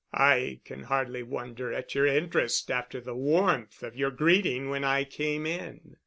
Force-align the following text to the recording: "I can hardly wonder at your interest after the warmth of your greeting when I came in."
"I 0.15 0.61
can 0.65 0.85
hardly 0.85 1.21
wonder 1.21 1.71
at 1.71 1.93
your 1.93 2.07
interest 2.07 2.71
after 2.71 2.99
the 2.99 3.13
warmth 3.13 3.83
of 3.83 3.95
your 3.95 4.09
greeting 4.09 4.71
when 4.71 4.83
I 4.83 5.03
came 5.03 5.45
in." 5.45 5.97